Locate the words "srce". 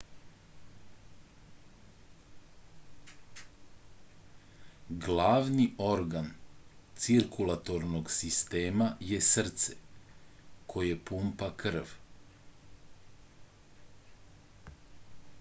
9.29-9.77